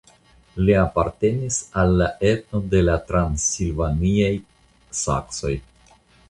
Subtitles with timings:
[0.67, 4.31] Li apartenis al la etno de la transilvaniaj
[5.03, 5.55] saksoj.